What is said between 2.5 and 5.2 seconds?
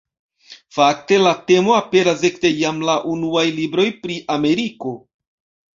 jam la unuaj libroj pri Ameriko.